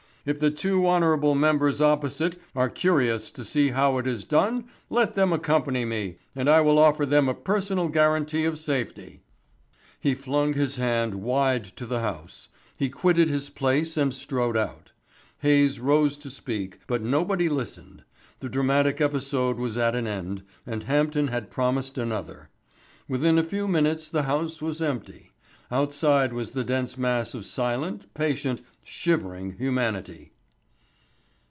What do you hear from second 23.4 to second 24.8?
few minutes the House